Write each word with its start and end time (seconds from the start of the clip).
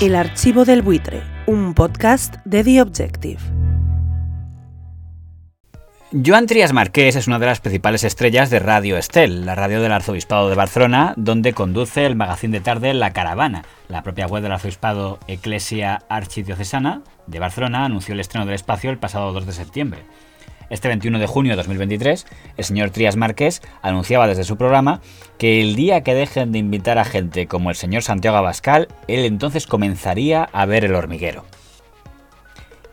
El 0.00 0.14
Archivo 0.14 0.64
del 0.64 0.80
Buitre, 0.80 1.22
un 1.44 1.74
podcast 1.74 2.36
de 2.46 2.64
The 2.64 2.80
Objective. 2.80 3.38
Joan 6.10 6.46
Trias 6.46 6.72
Marqués 6.72 7.16
es 7.16 7.26
una 7.26 7.38
de 7.38 7.44
las 7.44 7.60
principales 7.60 8.02
estrellas 8.04 8.48
de 8.48 8.60
Radio 8.60 8.96
Estel, 8.96 9.44
la 9.44 9.54
radio 9.54 9.82
del 9.82 9.92
Arzobispado 9.92 10.48
de 10.48 10.56
Barcelona, 10.56 11.12
donde 11.18 11.52
conduce 11.52 12.06
el 12.06 12.16
magazín 12.16 12.50
de 12.50 12.60
tarde 12.60 12.94
La 12.94 13.12
Caravana. 13.12 13.66
La 13.88 14.02
propia 14.02 14.26
web 14.26 14.42
del 14.42 14.52
Arzobispado 14.52 15.18
Eclesia 15.28 16.00
Archidiocesana 16.08 17.02
de 17.26 17.38
Barcelona 17.38 17.84
anunció 17.84 18.14
el 18.14 18.20
estreno 18.20 18.46
del 18.46 18.54
espacio 18.54 18.88
el 18.88 18.98
pasado 18.98 19.34
2 19.34 19.44
de 19.44 19.52
septiembre. 19.52 20.00
Este 20.70 20.86
21 20.86 21.18
de 21.18 21.26
junio 21.26 21.52
de 21.52 21.56
2023, 21.56 22.26
el 22.56 22.64
señor 22.64 22.90
Trias 22.90 23.16
Márquez 23.16 23.60
anunciaba 23.82 24.28
desde 24.28 24.44
su 24.44 24.56
programa 24.56 25.00
que 25.36 25.60
el 25.60 25.74
día 25.74 26.02
que 26.02 26.14
dejen 26.14 26.52
de 26.52 26.60
invitar 26.60 26.96
a 26.96 27.04
gente 27.04 27.48
como 27.48 27.70
el 27.70 27.76
señor 27.76 28.04
Santiago 28.04 28.36
Abascal, 28.36 28.86
él 29.08 29.24
entonces 29.24 29.66
comenzaría 29.66 30.44
a 30.44 30.66
ver 30.66 30.84
el 30.84 30.94
hormiguero. 30.94 31.44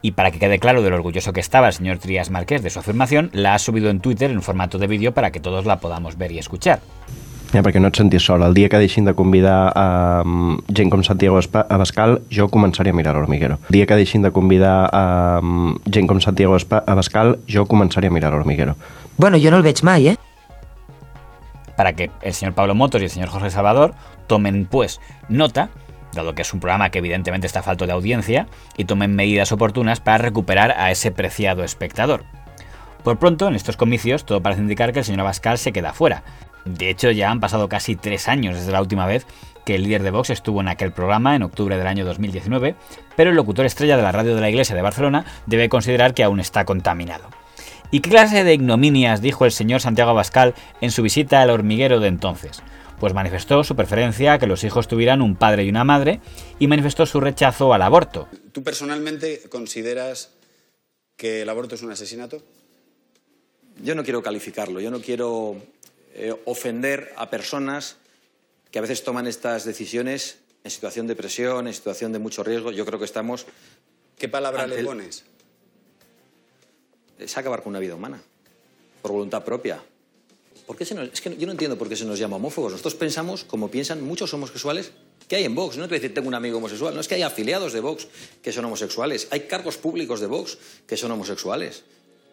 Y 0.02 0.12
para 0.12 0.32
que 0.32 0.40
quede 0.40 0.58
claro 0.58 0.82
de 0.82 0.90
lo 0.90 0.96
orgulloso 0.96 1.34
que 1.34 1.40
estaba 1.40 1.68
el 1.68 1.74
señor 1.74 2.00
Trias 2.00 2.32
Márquez 2.32 2.64
de 2.64 2.72
su 2.72 2.80
afirmación, 2.80 3.30
la 3.32 3.54
ha 3.54 3.60
subido 3.60 3.92
en 3.92 4.00
Twitter 4.00 4.32
en 4.32 4.42
formato 4.42 4.80
de 4.80 4.88
vídeo 4.88 5.14
para 5.14 5.32
que 5.32 5.40
todos 5.40 5.66
la 5.66 5.80
podamos 5.80 6.18
ver 6.18 6.32
y 6.32 6.40
escuchar. 6.40 6.80
Ja, 7.54 7.62
perquè 7.64 7.80
no 7.80 7.88
et 7.88 7.96
sentis 7.96 8.26
sol. 8.28 8.44
El 8.44 8.54
dia 8.58 8.68
que 8.68 8.80
deixin 8.82 9.08
de 9.08 9.14
convidar 9.16 9.72
a 9.72 10.22
um, 10.26 10.58
gent 10.68 10.92
com 10.92 11.04
Santiago 11.04 11.40
Abascal, 11.40 12.20
jo 12.30 12.50
començaré 12.52 12.92
a 12.92 12.98
mirar 12.98 13.16
l'Hormiguero. 13.16 13.60
El 13.70 13.80
dia 13.80 13.88
que 13.88 13.96
deixin 13.96 14.26
de 14.26 14.32
convidar 14.36 14.90
a 14.92 15.40
um, 15.42 15.78
gent 15.88 16.10
com 16.12 16.20
Santiago 16.20 16.58
Abascal, 16.58 17.38
jo 17.48 17.66
començaré 17.66 18.12
a 18.12 18.12
mirar 18.12 18.34
l'Hormiguero. 18.36 18.76
Bueno, 19.18 19.40
jo 19.40 19.52
no 19.52 19.62
el 19.62 19.64
veig 19.64 19.84
mai, 19.84 20.10
eh? 20.12 20.18
Para 21.78 21.94
que 21.94 22.12
el 22.22 22.34
señor 22.34 22.54
Pablo 22.54 22.76
Motos 22.76 23.02
y 23.02 23.06
el 23.06 23.12
señor 23.12 23.30
Jorge 23.30 23.50
Salvador 23.50 23.94
tomen, 24.28 24.66
pues, 24.66 25.00
nota 25.30 25.70
dado 26.18 26.36
que 26.36 26.42
es 26.42 26.54
un 26.54 26.60
programa 26.60 26.90
que 26.90 27.00
evidentemente 27.00 27.48
está 27.48 27.62
falto 27.62 27.86
de 27.86 27.94
audiencia, 27.94 28.48
y 28.76 28.86
tomen 28.86 29.16
medidas 29.16 29.52
oportunas 29.52 30.00
para 30.00 30.18
recuperar 30.18 30.72
a 30.72 30.92
ese 30.92 31.12
preciado 31.12 31.64
espectador. 31.64 32.24
Por 33.04 33.20
pronto, 33.20 33.48
en 33.48 33.56
estos 33.56 33.78
comicios, 33.78 34.26
todo 34.26 34.42
parece 34.42 34.62
indicar 34.62 34.92
que 34.92 35.00
el 35.00 35.06
señor 35.06 35.22
Abascal 35.22 35.58
se 35.58 35.72
queda 35.72 35.94
fuera, 35.94 36.24
de 36.68 36.90
hecho, 36.90 37.12
ya 37.12 37.32
han 37.32 37.40
pasado 37.40 37.70
casi 37.70 37.96
tres 37.96 38.28
años 38.28 38.56
desde 38.56 38.72
la 38.72 38.82
última 38.82 39.06
vez 39.06 39.26
que 39.66 39.76
el 39.76 39.84
líder 39.84 40.04
de 40.04 40.12
Vox 40.12 40.30
estuvo 40.30 40.62
en 40.62 40.70
aquel 40.70 40.94
programa 40.94 41.36
en 41.36 41.44
octubre 41.44 41.78
del 41.78 41.88
año 41.88 42.06
2019, 42.06 42.76
pero 43.18 43.32
el 43.32 43.36
locutor 43.36 43.66
estrella 43.66 43.98
de 43.98 44.04
la 44.04 44.14
radio 44.14 44.34
de 44.34 44.40
la 44.40 44.50
Iglesia 44.50 44.76
de 44.76 44.82
Barcelona 44.82 45.26
debe 45.46 45.68
considerar 45.68 46.14
que 46.14 46.24
aún 46.24 46.40
está 46.40 46.64
contaminado. 46.64 47.30
¿Y 47.92 48.02
qué 48.02 48.10
clase 48.10 48.44
de 48.44 48.54
ignominias 48.54 49.22
dijo 49.22 49.46
el 49.46 49.52
señor 49.52 49.82
Santiago 49.82 50.12
Abascal 50.12 50.56
en 50.82 50.92
su 50.92 51.02
visita 51.02 51.42
al 51.42 51.50
hormiguero 51.50 52.00
de 52.00 52.08
entonces? 52.08 52.62
Pues 53.00 53.14
manifestó 53.14 53.64
su 53.64 53.76
preferencia 53.76 54.34
a 54.34 54.40
que 54.40 54.48
los 54.48 54.64
hijos 54.64 54.88
tuvieran 54.88 55.22
un 55.22 55.36
padre 55.36 55.64
y 55.64 55.70
una 55.70 55.84
madre 55.84 56.20
y 56.60 56.68
manifestó 56.68 57.06
su 57.06 57.20
rechazo 57.20 57.74
al 57.74 57.82
aborto. 57.82 58.28
¿Tú 58.52 58.64
personalmente 58.64 59.44
consideras 59.50 60.32
que 61.16 61.42
el 61.42 61.50
aborto 61.50 61.76
es 61.76 61.82
un 61.82 61.92
asesinato? 61.92 62.42
Yo 63.84 63.96
no 63.96 64.04
quiero 64.04 64.24
calificarlo, 64.24 64.80
yo 64.80 64.92
no 64.92 65.00
quiero 65.00 65.58
eh, 66.18 66.36
ofender 66.46 67.14
a 67.16 67.30
personas 67.30 67.98
que 68.72 68.80
a 68.80 68.82
veces 68.82 69.04
toman 69.04 69.28
estas 69.28 69.66
decisiones 69.66 70.40
en 70.64 70.72
situación 70.72 71.06
de 71.06 71.16
presión, 71.16 71.68
en 71.68 71.74
situación 71.74 72.12
de 72.12 72.20
mucho 72.20 72.44
riesgo. 72.44 72.72
Yo 72.72 72.86
creo 72.86 72.98
que 72.98 73.06
estamos. 73.06 73.46
¿Qué 74.18 74.28
palabra 74.28 74.66
le 74.66 74.84
pones? 74.84 75.24
Es 77.20 77.38
acabar 77.38 77.62
con 77.62 77.70
una 77.70 77.80
vida 77.80 77.96
humana, 77.96 78.20
por 79.02 79.12
voluntad 79.12 79.44
propia. 79.44 79.82
¿Por 80.66 80.76
qué 80.76 80.86
se 80.86 80.96
nos... 80.96 81.10
Es 81.14 81.22
que 81.22 81.38
yo 81.38 81.46
no 81.46 81.52
entiendo 81.52 81.78
por 81.78 81.88
qué 81.88 81.96
se 81.96 82.04
nos 82.04 82.20
llama 82.20 82.36
homófobos. 82.36 82.72
Nosotros 82.72 82.96
pensamos, 82.96 83.44
como 83.44 83.70
piensan 83.70 84.02
muchos 84.02 84.34
homosexuales, 84.34 84.92
que 85.28 85.36
hay 85.36 85.46
en 85.46 85.56
Vox. 85.56 85.78
No 85.78 85.84
te 85.84 85.90
voy 85.90 85.98
a 85.98 86.00
decir 86.02 86.14
tengo 86.14 86.28
un 86.28 86.36
amigo 86.36 86.58
homosexual, 86.58 86.94
no 86.96 87.00
es 87.00 87.08
que 87.08 87.16
hay 87.16 87.22
afiliados 87.22 87.74
de 87.74 87.80
Vox 87.80 88.08
que 88.42 88.52
son 88.52 88.66
homosexuales. 88.66 89.28
Hay 89.30 89.42
cargos 89.42 89.78
públicos 89.78 90.20
de 90.20 90.28
Vox 90.28 90.58
que 90.88 90.98
son 90.98 91.12
homosexuales 91.12 91.84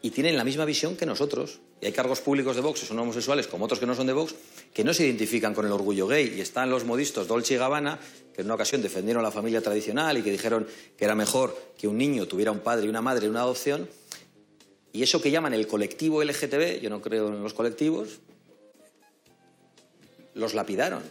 y 0.04 0.10
tienen 0.10 0.36
la 0.36 0.44
misma 0.44 0.66
visión 0.66 0.96
que 0.96 1.06
nosotros. 1.06 1.60
Y 1.80 1.86
hay 1.86 1.92
cargos 1.92 2.20
públicos 2.20 2.54
de 2.54 2.60
Vox 2.60 2.80
que 2.80 2.86
son 2.86 2.98
homosexuales, 2.98 3.46
como 3.46 3.64
otros 3.64 3.80
que 3.80 3.86
no 3.86 3.94
son 3.94 4.06
de 4.06 4.12
Vox, 4.12 4.34
que 4.74 4.84
no 4.84 4.92
se 4.92 5.06
identifican 5.06 5.54
con 5.54 5.64
el 5.64 5.72
orgullo 5.72 6.06
gay. 6.06 6.34
Y 6.36 6.42
están 6.42 6.68
los 6.68 6.84
modistos 6.84 7.26
Dolce 7.26 7.54
y 7.54 7.56
Gabbana, 7.56 7.98
que 8.34 8.42
en 8.42 8.46
una 8.46 8.56
ocasión 8.56 8.82
defendieron 8.82 9.22
la 9.22 9.30
familia 9.30 9.62
tradicional 9.62 10.18
y 10.18 10.22
que 10.22 10.30
dijeron 10.30 10.66
que 10.98 11.06
era 11.06 11.14
mejor 11.14 11.58
que 11.78 11.88
un 11.88 11.96
niño 11.96 12.28
tuviera 12.28 12.52
un 12.52 12.58
padre 12.58 12.84
y 12.84 12.90
una 12.90 13.00
madre 13.00 13.24
en 13.24 13.30
una 13.30 13.40
adopción. 13.40 13.88
Y 14.92 15.02
eso 15.02 15.22
que 15.22 15.30
llaman 15.30 15.54
el 15.54 15.66
colectivo 15.66 16.22
LGTB, 16.22 16.82
yo 16.82 16.90
no 16.90 17.00
creo 17.00 17.28
en 17.28 17.42
los 17.42 17.54
colectivos, 17.54 18.20
los 20.34 20.52
lapidaron 20.52 21.02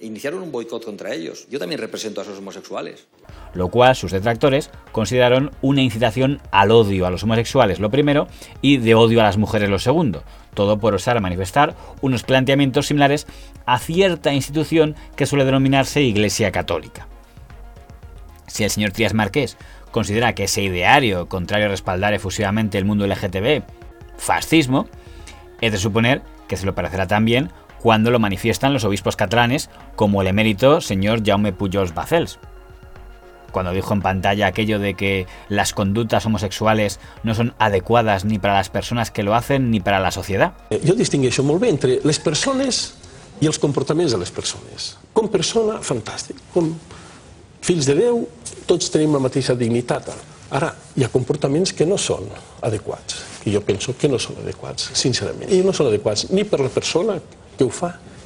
iniciaron 0.00 0.42
un 0.42 0.52
boicot 0.52 0.84
contra 0.84 1.14
ellos. 1.14 1.46
Yo 1.50 1.58
también 1.58 1.80
represento 1.80 2.20
a 2.20 2.24
esos 2.24 2.38
homosexuales. 2.38 3.06
Lo 3.54 3.68
cual 3.68 3.96
sus 3.96 4.12
detractores 4.12 4.70
consideraron 4.92 5.50
una 5.62 5.82
incitación 5.82 6.40
al 6.50 6.70
odio 6.70 7.06
a 7.06 7.10
los 7.10 7.22
homosexuales 7.22 7.80
lo 7.80 7.90
primero 7.90 8.28
y 8.60 8.78
de 8.78 8.94
odio 8.94 9.20
a 9.20 9.24
las 9.24 9.36
mujeres 9.36 9.70
lo 9.70 9.78
segundo. 9.78 10.22
Todo 10.54 10.78
por 10.78 10.94
osar 10.94 11.20
manifestar 11.20 11.74
unos 12.00 12.22
planteamientos 12.22 12.86
similares 12.86 13.26
a 13.64 13.78
cierta 13.78 14.32
institución 14.32 14.96
que 15.16 15.26
suele 15.26 15.44
denominarse 15.44 16.02
Iglesia 16.02 16.52
Católica. 16.52 17.08
Si 18.46 18.64
el 18.64 18.70
señor 18.70 18.92
Trias 18.92 19.14
Marqués 19.14 19.56
considera 19.90 20.34
que 20.34 20.44
ese 20.44 20.62
ideario 20.62 21.28
contrario 21.28 21.66
a 21.66 21.70
respaldar 21.70 22.14
efusivamente 22.14 22.78
el 22.78 22.84
mundo 22.84 23.06
LGTB, 23.06 23.62
fascismo, 24.16 24.88
es 25.60 25.72
de 25.72 25.78
suponer 25.78 26.22
que 26.48 26.56
se 26.56 26.66
lo 26.66 26.74
parecerá 26.74 27.06
también 27.06 27.50
cuando 27.80 28.10
lo 28.10 28.18
manifiestan 28.18 28.72
los 28.72 28.84
obispos 28.84 29.16
catalanes, 29.16 29.70
como 29.94 30.22
el 30.22 30.28
emérito 30.28 30.80
señor 30.80 31.22
Jaume 31.24 31.52
Pujols 31.52 31.94
Bacels. 31.94 32.38
Cuando 33.52 33.72
dijo 33.72 33.94
en 33.94 34.02
pantalla 34.02 34.48
aquello 34.48 34.78
de 34.78 34.94
que 34.94 35.26
las 35.48 35.72
conductas 35.72 36.26
homosexuales 36.26 37.00
no 37.22 37.34
son 37.34 37.54
adecuadas 37.58 38.24
ni 38.24 38.38
para 38.38 38.54
las 38.54 38.68
personas 38.68 39.10
que 39.10 39.22
lo 39.22 39.34
hacen 39.34 39.70
ni 39.70 39.80
para 39.80 40.00
la 40.00 40.10
sociedad. 40.10 40.52
Eh, 40.70 40.80
distingueixo 40.96 41.42
molt 41.42 41.62
bé 41.62 41.70
entre 41.72 42.00
les 42.04 42.18
persones 42.20 42.94
i 43.40 43.48
els 43.48 43.58
comportaments 43.58 44.12
de 44.12 44.20
les 44.20 44.32
persones. 44.32 44.96
Com 45.16 45.30
persona, 45.32 45.80
fantàstic. 45.80 46.36
Com 46.52 46.74
fills 47.64 47.88
de 47.88 47.96
Déu, 47.96 48.26
tots 48.68 48.92
tenim 48.92 49.16
la 49.16 49.22
mateixa 49.24 49.56
dignitat. 49.56 50.10
Ara, 50.54 50.70
hi 50.94 51.04
ha 51.04 51.10
comportaments 51.10 51.72
que 51.74 51.86
no 51.88 51.96
són 51.98 52.28
adequats, 52.66 53.22
que 53.42 53.50
jo 53.50 53.62
penso 53.66 53.96
que 53.98 54.08
no 54.08 54.20
són 54.22 54.38
adequats, 54.44 54.92
sincerament. 54.94 55.50
I 55.50 55.64
no 55.66 55.74
són 55.74 55.88
adequats 55.90 56.28
ni 56.30 56.44
per 56.46 56.60
la 56.62 56.70
persona 56.70 57.16
que 57.56 57.64
ho 57.64 57.72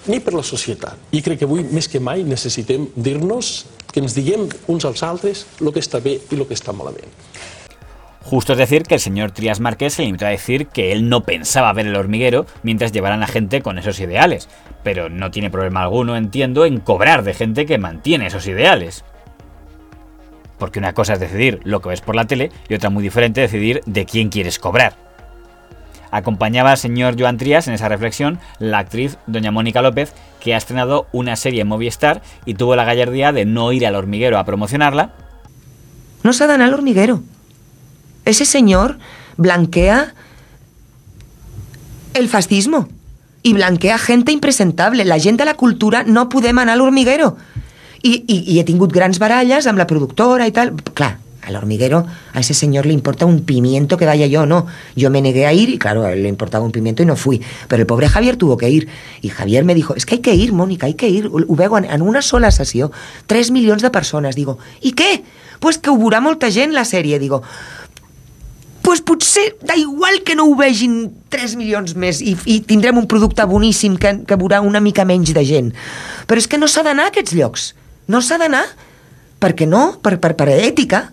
ni 0.06 0.20
per 0.20 0.34
la 0.34 0.42
societat. 0.42 0.96
I 1.12 1.20
crec 1.22 1.42
que 1.42 1.48
avui, 1.48 1.64
més 1.70 1.88
que 1.88 2.00
mai, 2.00 2.22
necessitem 2.24 2.88
dir-nos 2.96 3.66
que 3.92 4.00
ens 4.00 4.14
diguem 4.16 4.48
uns 4.70 4.86
als 4.88 5.02
altres 5.04 5.44
el 5.60 5.72
que 5.74 5.82
està 5.82 6.00
bé 6.00 6.16
i 6.20 6.38
el 6.38 6.46
que 6.48 6.56
està 6.56 6.72
malament. 6.72 7.10
Justo 8.22 8.52
es 8.52 8.58
decir 8.58 8.84
que 8.84 8.94
el 8.94 9.00
señor 9.00 9.32
Trias 9.32 9.60
Márquez 9.60 9.94
se 9.94 10.02
limitó 10.02 10.26
a 10.26 10.30
decir 10.30 10.68
que 10.68 10.92
él 10.92 11.08
no 11.08 11.24
pensaba 11.24 11.72
ver 11.72 11.86
el 11.86 11.96
hormiguero 11.96 12.46
mientras 12.62 12.92
llevaran 12.92 13.22
a 13.22 13.26
gente 13.26 13.62
con 13.62 13.78
esos 13.78 13.98
ideales, 13.98 14.48
pero 14.84 15.08
no 15.08 15.30
tiene 15.30 15.50
problema 15.50 15.82
alguno, 15.82 16.16
entiendo, 16.16 16.64
en 16.64 16.80
cobrar 16.80 17.24
de 17.24 17.34
gente 17.34 17.66
que 17.66 17.78
mantiene 17.78 18.26
esos 18.26 18.46
ideales. 18.46 19.04
Porque 20.58 20.78
una 20.78 20.92
cosa 20.92 21.14
es 21.14 21.20
decidir 21.20 21.60
lo 21.64 21.80
que 21.80 21.88
ves 21.88 22.02
por 22.02 22.14
la 22.14 22.26
tele 22.26 22.52
y 22.68 22.74
otra 22.74 22.90
muy 22.90 23.02
diferente 23.02 23.40
decidir 23.40 23.80
de 23.86 24.04
quién 24.04 24.28
quieres 24.28 24.58
cobrar. 24.58 25.09
Acompañaba 26.10 26.72
al 26.72 26.78
señor 26.78 27.16
Joan 27.18 27.38
Trias 27.38 27.68
en 27.68 27.74
esa 27.74 27.88
reflexión 27.88 28.38
la 28.58 28.78
actriz 28.78 29.16
doña 29.26 29.50
Mónica 29.50 29.82
López, 29.82 30.12
que 30.40 30.54
ha 30.54 30.58
estrenado 30.58 31.06
una 31.12 31.36
serie 31.36 31.62
en 31.62 31.68
Movistar 31.68 32.22
y 32.44 32.54
tuvo 32.54 32.76
la 32.76 32.84
gallardía 32.84 33.32
de 33.32 33.44
no 33.44 33.72
ir 33.72 33.86
al 33.86 33.94
hormiguero 33.94 34.38
a 34.38 34.44
promocionarla. 34.44 35.12
No 36.22 36.32
s'ha 36.32 36.46
d'anar 36.46 36.68
al 36.68 36.74
hormiguero. 36.74 37.22
Ese 38.24 38.44
señor 38.44 38.98
blanquea 39.36 40.14
el 42.14 42.28
fascismo 42.28 42.88
y 43.42 43.54
blanquea 43.54 43.98
gente 43.98 44.32
impresentable. 44.32 45.04
La 45.04 45.18
gent 45.18 45.38
de 45.38 45.44
la 45.44 45.54
cultura 45.54 46.02
no 46.04 46.28
podem 46.28 46.58
anar 46.58 46.74
al 46.74 46.82
hormiguero. 46.82 47.36
I 48.02 48.58
he 48.58 48.64
tingut 48.64 48.96
la 48.96 49.86
productora 49.86 50.46
i 50.46 50.52
tal. 50.52 50.72
Clar, 50.94 51.18
al 51.42 51.56
hormiguero 51.56 52.06
a 52.32 52.40
ese 52.40 52.54
señor 52.54 52.86
le 52.86 52.92
importa 52.92 53.26
un 53.26 53.44
pimiento 53.44 53.96
que 53.96 54.06
vaya 54.06 54.26
yo, 54.26 54.46
no. 54.46 54.66
Yo 54.96 55.10
me 55.10 55.22
negué 55.22 55.46
a 55.46 55.52
ir 55.52 55.68
y 55.70 55.78
claro, 55.78 56.14
le 56.14 56.28
importaba 56.28 56.64
un 56.64 56.72
pimiento 56.72 57.02
y 57.02 57.06
no 57.06 57.16
fui. 57.16 57.40
Pero 57.68 57.82
el 57.82 57.86
pobre 57.86 58.08
Javier 58.08 58.36
tuvo 58.36 58.56
que 58.56 58.68
ir. 58.68 58.88
Y 59.22 59.28
Javier 59.28 59.64
me 59.64 59.74
dijo, 59.74 59.94
es 59.94 60.06
que 60.06 60.16
hay 60.16 60.20
que 60.20 60.34
ir, 60.34 60.52
Mónica, 60.52 60.86
hay 60.86 60.94
que 60.94 61.08
ir. 61.08 61.26
Ho 61.26 61.78
en, 61.78 62.02
una 62.02 62.22
sola 62.22 62.50
sessió. 62.50 62.90
3 63.26 63.50
milions 63.50 63.82
de 63.82 63.90
persones. 63.90 64.36
Digo, 64.36 64.58
i 64.82 64.92
què? 64.92 65.22
Pues 65.60 65.78
que 65.78 65.90
ho 65.90 65.96
veurà 65.96 66.20
molta 66.20 66.50
gent 66.50 66.72
la 66.72 66.84
sèrie. 66.84 67.18
Digo, 67.18 67.42
pues 68.82 69.02
potser 69.04 69.56
da 69.62 69.76
igual 69.76 70.22
que 70.24 70.34
no 70.34 70.46
ho 70.48 70.54
vegin 70.56 71.12
3 71.30 71.56
milions 71.60 71.94
més 71.94 72.20
i, 72.24 72.34
i 72.48 72.60
tindrem 72.66 72.98
un 72.98 73.06
producte 73.06 73.44
boníssim 73.46 73.96
que, 74.00 74.16
que 74.26 74.38
veurà 74.40 74.62
una 74.64 74.80
mica 74.80 75.04
menys 75.04 75.34
de 75.36 75.44
gent. 75.44 75.72
Però 76.26 76.40
és 76.40 76.48
que 76.48 76.58
no 76.58 76.68
s'ha 76.68 76.82
d'anar 76.86 77.08
a 77.08 77.12
aquests 77.14 77.36
llocs. 77.36 77.70
No 78.10 78.22
s'ha 78.24 78.40
d'anar. 78.40 78.64
Per 79.40 79.54
què 79.56 79.68
no? 79.68 80.00
Per, 80.02 80.18
per, 80.20 80.34
per 80.36 80.48
ètica. 80.52 81.08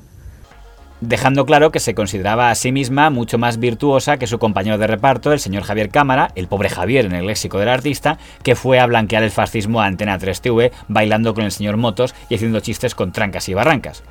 Dejando 1.02 1.46
claro 1.46 1.72
que 1.72 1.80
se 1.80 1.96
consideraba 1.96 2.50
a 2.50 2.56
sí 2.56 2.72
misma 2.72 3.10
mucho 3.10 3.38
más 3.38 3.60
virtuosa 3.60 4.18
que 4.18 4.28
su 4.28 4.40
compañero 4.40 4.78
de 4.78 4.88
reparto, 4.88 5.32
el 5.32 5.40
señor 5.40 5.64
Javier 5.64 5.90
Cámara, 5.90 6.32
el 6.36 6.48
pobre 6.48 6.70
Javier 6.70 7.06
en 7.06 7.14
el 7.14 7.28
léxico 7.28 7.60
del 7.60 7.70
artista, 7.70 8.18
que 8.44 8.56
fue 8.56 8.80
a 8.80 8.86
blanquear 8.86 9.24
el 9.24 9.32
fascismo 9.32 9.82
a 9.82 9.86
Antena 9.86 10.18
3 10.18 10.42
TV, 10.42 10.72
bailando 10.88 11.34
con 11.34 11.44
el 11.44 11.52
señor 11.52 11.78
Motos 11.78 12.16
y 12.30 12.36
haciendo 12.36 12.60
chistes 12.60 12.96
con 12.96 13.12
trancas 13.12 13.50
y 13.50 13.54
barrancas. 13.54 14.04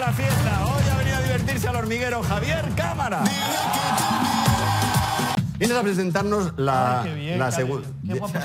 La 0.00 0.12
fiesta. 0.14 0.64
Hoy 0.64 0.82
ha 0.90 0.96
venido 0.96 1.16
a 1.16 1.22
divertirse 1.22 1.68
al 1.68 1.76
hormiguero 1.76 2.22
Javier 2.22 2.64
Cámara. 2.74 3.24
Vienes 5.58 5.76
a 5.76 5.82
presentarnos 5.82 6.52
la, 6.56 7.02
Ay, 7.02 7.08
qué 7.10 7.14
bien, 7.16 7.38
la 7.38 7.46
Cari. 7.50 7.56
segunda. 7.56 7.88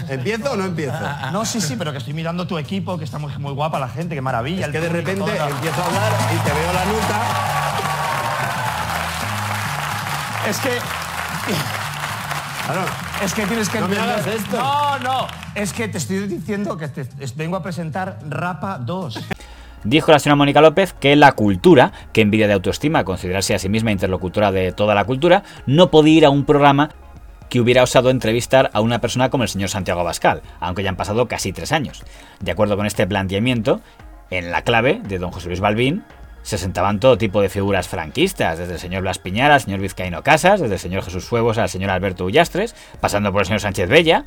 ¿Empiezo 0.10 0.52
o 0.52 0.56
no 0.56 0.66
empiezo? 0.66 0.98
No, 1.32 1.46
sí, 1.46 1.62
sí, 1.62 1.76
pero 1.78 1.92
que 1.92 2.00
estoy 2.00 2.14
mirando 2.14 2.48
tu 2.48 2.58
equipo, 2.58 2.98
que 2.98 3.04
está 3.04 3.20
muy, 3.20 3.32
muy 3.38 3.54
guapa 3.54 3.80
la 3.80 3.88
gente, 3.88 4.16
qué 4.16 4.22
maravilla. 4.22 4.66
Es 4.66 4.72
que 4.72 4.80
de 4.80 4.90
repente 4.90 5.22
toda 5.22 5.50
empiezo 5.50 5.82
a 5.82 5.86
hablar 5.86 6.12
y 6.34 6.38
te 6.40 6.54
veo 6.54 6.74
la 6.74 6.86
nuca. 6.86 7.20
Es 10.50 10.58
que... 10.60 10.70
Claro, 12.66 12.82
Es 13.24 13.34
que 13.34 13.46
tienes 13.46 13.70
que 13.70 13.80
No 13.80 13.88
me 13.90 13.98
hagas 13.98 14.26
esto. 14.28 14.58
No, 14.58 15.00
no. 15.00 15.28
Es 15.56 15.74
que 15.74 15.88
te 15.90 15.98
estoy 15.98 16.28
diciendo 16.28 16.78
que 16.78 16.88
te, 16.88 17.06
es- 17.20 17.36
vengo 17.36 17.58
a 17.58 17.64
presentar 17.64 18.20
Rapa 18.28 18.78
2. 18.80 19.20
Dijo 19.84 20.12
la 20.14 20.20
señora 20.20 20.38
Mónica 20.38 20.62
López 20.62 20.94
que 20.94 21.16
la 21.18 21.34
cultura, 21.34 21.92
que 22.14 22.22
envidia 22.22 22.48
de 22.48 22.54
autoestima 22.54 23.04
considerarse 23.04 23.54
a 23.54 23.60
sí 23.60 23.68
misma 23.68 23.92
interlocutora 23.92 24.52
de 24.54 24.72
toda 24.72 24.96
la 24.96 25.04
cultura, 25.04 25.44
no 25.66 25.92
podía 25.92 26.14
ir 26.20 26.26
a 26.26 26.30
un 26.30 26.46
programa 26.46 26.90
que 27.54 27.62
hubiera 27.62 27.84
osado 27.84 28.10
entrevistar 28.10 28.72
a 28.74 28.82
una 28.82 29.00
persona 29.00 29.30
como 29.30 29.44
el 29.44 29.50
señor 29.50 29.70
Santiago 29.70 30.00
Abascal, 30.00 30.42
aunque 30.60 30.82
ya 30.82 30.90
han 30.90 30.96
pasado 30.96 31.28
casi 31.28 31.54
tres 31.54 31.72
años. 31.72 32.02
De 32.40 32.50
acuerdo 32.50 32.76
con 32.76 32.88
este 32.88 33.06
planteamiento, 33.06 33.80
en 34.32 34.50
la 34.50 34.64
clave 34.64 35.00
de 35.08 35.20
don 35.20 35.30
José 35.30 35.50
Luis 35.50 35.60
Balbín 35.60 36.04
se 36.42 36.58
sentaban 36.58 37.00
todo 37.00 37.20
tipo 37.20 37.44
de 37.44 37.50
figuras 37.50 37.88
franquistas, 37.88 38.58
desde 38.58 38.74
el 38.74 38.80
señor 38.80 39.04
Blas 39.04 39.20
Piñar 39.20 39.52
al 39.52 39.62
señor 39.62 39.82
Vizcaíno 39.82 40.24
Casas, 40.24 40.62
desde 40.62 40.74
el 40.74 40.80
señor 40.80 41.04
Jesús 41.04 41.26
Fuegos 41.26 41.60
al 41.60 41.70
señor 41.70 41.92
Alberto 41.92 42.26
Ullastres, 42.26 42.74
pasando 43.00 43.32
por 43.32 43.42
el 43.42 43.46
señor 43.46 43.60
Sánchez 43.62 43.88
Bella, 43.88 44.24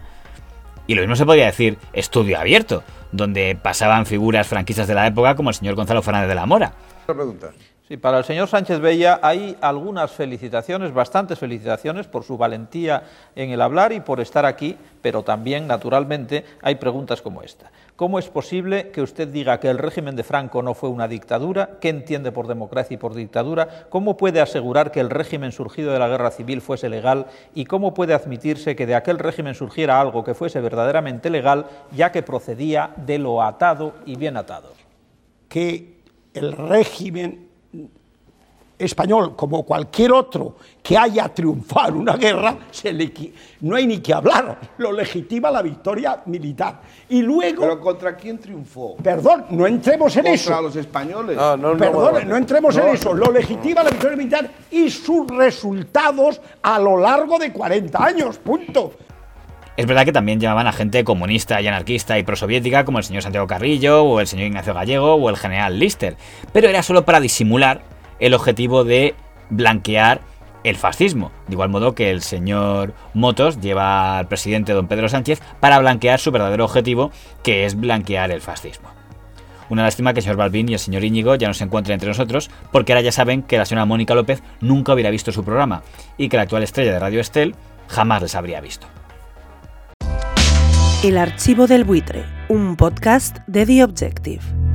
y 0.87 0.95
lo 0.95 1.01
mismo 1.01 1.17
se 1.17 1.27
podía 1.27 1.47
decir 1.47 1.79
estudio 1.95 2.39
abierto, 2.39 2.85
donde 3.11 3.59
pasaban 3.61 4.07
figuras 4.07 4.47
franquistas 4.47 4.87
de 4.87 4.95
la 4.95 5.05
época 5.05 5.35
como 5.35 5.51
el 5.51 5.57
señor 5.57 5.75
Gonzalo 5.75 6.01
Fernández 6.01 6.29
de 6.29 6.35
la 6.37 6.47
Mora. 6.47 6.75
pregunta. 7.07 7.51
Sí, 7.89 7.97
para 7.97 8.19
el 8.19 8.25
señor 8.25 8.49
Sánchez 8.49 8.81
Bella 8.81 9.21
hay 9.23 9.57
algunas 9.61 10.11
felicitaciones, 10.11 10.93
bastantes 10.93 11.39
felicitaciones 11.39 12.09
por 12.09 12.25
su 12.25 12.37
valentía 12.37 13.05
en 13.37 13.51
el 13.51 13.61
hablar 13.61 13.93
y 13.93 14.01
por 14.01 14.19
estar 14.19 14.45
aquí, 14.45 14.77
pero 15.01 15.23
también, 15.23 15.69
naturalmente, 15.69 16.45
hay 16.63 16.75
preguntas 16.75 17.23
como 17.23 17.43
esta. 17.43 17.71
¿Cómo 17.95 18.19
es 18.19 18.29
posible 18.29 18.91
que 18.91 19.03
usted 19.03 19.29
diga 19.29 19.61
que 19.61 19.69
el 19.69 19.79
régimen 19.79 20.17
de 20.17 20.25
Franco 20.25 20.63
no 20.63 20.75
fue 20.75 20.89
una 20.89 21.07
dictadura? 21.07 21.79
¿Qué 21.81 21.89
entiende 21.89 22.33
por 22.33 22.49
democracia 22.49 22.95
y 22.95 22.99
por 22.99 23.15
dictadura? 23.15 23.87
¿Cómo 23.89 24.17
puede 24.17 24.41
asegurar 24.41 24.91
que 24.91 24.99
el 24.99 25.09
régimen 25.09 25.53
surgido 25.53 25.93
de 25.93 26.01
la 26.01 26.09
guerra 26.09 26.33
civil 26.33 26.61
fuese 26.63 26.89
legal? 26.89 27.27
¿Y 27.55 27.67
cómo 27.67 27.95
puede 27.95 28.15
admitirse 28.15 28.75
que 28.75 28.87
de 28.87 28.97
aquel 28.97 29.21
régimen 29.21 29.55
surgiera 29.55 30.01
algo 30.01 30.25
que 30.25 30.35
fuese 30.35 30.61
verdaderamente 30.61 31.31
legal, 31.31 31.67
ya 31.93 32.11
que 32.11 32.25
procedía 32.25 32.91
de 32.97 33.19
lo 33.19 33.43
atado 33.43 33.95
y 34.05 34.17
bien 34.17 34.37
atado? 34.37 34.73
que 35.49 36.03
el 36.35 36.53
régimen 36.53 37.46
español, 38.79 39.35
como 39.37 39.63
cualquier 39.65 40.13
otro 40.13 40.57
que 40.83 40.97
haya 40.99 41.29
triunfado 41.29 41.89
en 41.89 41.97
una 41.97 42.17
guerra, 42.17 42.57
se 42.71 42.93
le 42.93 43.13
qui- 43.13 43.33
no 43.61 43.75
hay 43.77 43.87
ni 43.87 43.99
que 43.99 44.13
hablar, 44.13 44.59
lo 44.79 44.93
legitima 44.93 45.51
la 45.51 45.63
victoria 45.63 46.23
militar. 46.27 46.81
Y 47.09 47.23
luego, 47.23 47.63
¿Pero 47.63 47.81
contra 47.81 48.17
quién 48.17 48.39
triunfó? 48.39 48.97
perdón, 49.03 49.47
no 49.51 49.67
entremos 49.67 50.15
en 50.17 50.25
¿Contra 50.25 50.35
eso. 50.35 50.63
los 50.63 50.77
españoles? 50.77 51.37
Perdón, 51.37 52.29
no 52.29 52.37
entremos 52.37 52.77
en 52.77 52.89
eso. 52.89 53.15
Lo 53.15 53.33
legitima 53.33 53.83
la 53.83 53.91
victoria 53.91 54.17
militar 54.17 54.51
y 54.71 54.91
sus 54.91 55.27
resultados 55.29 56.41
a 56.63 56.79
lo 56.79 56.99
largo 56.99 57.39
de 57.39 57.53
40 57.53 58.05
años. 58.05 58.39
Punto. 58.39 58.93
Es 59.77 59.85
verdad 59.87 60.05
que 60.07 60.13
también 60.13 60.41
llamaban 60.41 60.67
a 60.67 60.73
gente 60.73 61.05
comunista 61.05 61.61
y 61.61 61.67
anarquista 61.67 62.19
y 62.19 62.23
prosoviética 62.23 62.85
como 62.87 62.97
el 62.99 63.05
señor 63.05 63.23
Santiago 63.23 63.47
Carrillo 63.47 64.05
o 64.05 64.21
el 64.21 64.27
señor 64.27 64.47
Ignacio 64.47 64.73
Gallego 64.73 65.15
o 65.17 65.29
el 65.29 65.37
general 65.37 65.79
Lister, 65.79 66.17
pero 66.53 66.69
era 66.69 66.83
solo 66.83 67.05
para 67.05 67.21
disimular 67.21 67.83
el 68.21 68.35
objetivo 68.35 68.85
de 68.85 69.15
blanquear 69.51 70.21
el 70.65 70.77
fascismo, 70.77 71.31
de 71.47 71.55
igual 71.55 71.69
modo 71.69 71.95
que 71.95 72.11
el 72.11 72.23
señor 72.23 72.93
Motos 73.15 73.61
lleva 73.61 74.19
al 74.19 74.27
presidente 74.27 74.73
don 74.73 74.89
Pedro 74.89 75.09
Sánchez 75.09 75.41
para 75.61 75.79
blanquear 75.79 76.19
su 76.19 76.33
verdadero 76.33 76.65
objetivo, 76.65 77.13
que 77.45 77.65
es 77.65 77.79
blanquear 77.79 78.33
el 78.33 78.41
fascismo. 78.41 78.89
Una 79.69 79.83
lástima 79.83 80.13
que 80.13 80.21
el 80.21 80.25
señor 80.25 80.37
Balbín 80.37 80.69
y 80.69 80.75
el 80.75 80.79
señor 80.79 81.05
Íñigo 81.05 81.35
ya 81.35 81.49
no 81.49 81.55
se 81.55 81.65
encuentren 81.65 81.95
entre 81.95 82.09
nosotros, 82.09 82.51
porque 82.73 82.93
ahora 82.93 83.03
ya 83.03 83.13
saben 83.13 83.43
que 83.43 83.59
la 83.59 83.65
señora 83.65 83.85
Mónica 83.85 84.15
López 84.15 84.43
nunca 84.61 84.93
hubiera 84.93 85.11
visto 85.11 85.33
su 85.33 85.45
programa 85.45 85.83
y 86.17 86.29
que 86.29 86.37
la 86.37 86.45
actual 86.45 86.63
estrella 86.63 86.93
de 86.93 87.01
Radio 87.01 87.21
Estel 87.21 87.55
jamás 87.89 88.23
les 88.23 88.35
habría 88.35 88.61
visto. 88.61 88.87
El 91.05 91.19
archivo 91.19 91.67
del 91.67 91.85
buitre, 91.85 92.25
un 92.49 92.75
podcast 92.77 93.39
de 93.47 93.67
The 93.67 93.85
Objective. 93.85 94.66